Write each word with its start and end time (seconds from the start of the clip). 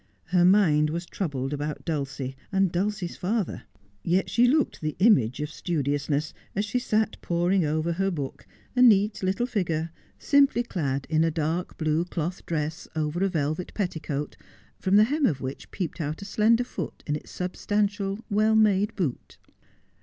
Her 0.29 0.43
mind 0.43 0.89
was 0.89 1.05
troubled 1.05 1.53
about 1.53 1.85
Dulcie 1.85 2.35
and 2.51 2.71
Dulcie's 2.71 3.15
father. 3.17 3.65
Yet 4.01 4.31
she 4.31 4.47
looked 4.47 4.81
the 4.81 4.95
image 4.97 5.39
of 5.41 5.51
studiousness 5.51 6.33
as 6.55 6.65
she 6.65 6.79
sat 6.79 7.21
poring 7.21 7.65
over 7.65 7.91
her 7.91 8.09
book, 8.09 8.47
a 8.75 8.81
neat 8.81 9.21
little 9.21 9.45
figure, 9.45 9.91
simply 10.17 10.63
cjad 10.63 11.05
in 11.05 11.23
a 11.23 11.29
dark? 11.29 11.77
210 11.77 11.77
Just 11.77 11.77
as 11.77 11.77
I 11.77 11.77
Am, 11.77 11.85
blue 11.95 12.05
cloth 12.11 12.45
dress, 12.47 12.87
over 12.95 13.23
a 13.23 13.29
velvet 13.29 13.73
petticoat, 13.75 14.37
from 14.79 14.95
the 14.95 15.03
hem 15.03 15.27
of 15.27 15.39
which 15.39 15.69
peeped 15.69 16.01
out 16.01 16.23
a 16.23 16.25
slender 16.25 16.63
foot 16.63 17.03
in 17.05 17.15
its 17.15 17.29
substantial 17.29 18.25
well 18.27 18.55
made 18.55 18.95
boot. 18.95 19.37